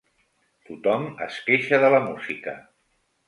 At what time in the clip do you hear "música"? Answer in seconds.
2.09-2.57